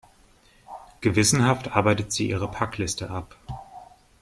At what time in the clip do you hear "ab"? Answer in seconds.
3.11-3.37